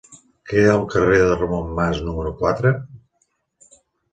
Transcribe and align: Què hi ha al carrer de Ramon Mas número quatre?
Què 0.51 0.61
hi 0.61 0.69
ha 0.69 0.71
al 0.77 0.85
carrer 0.93 1.19
de 1.23 1.35
Ramon 1.41 1.69
Mas 1.81 2.01
número 2.09 2.33
quatre? 2.41 2.73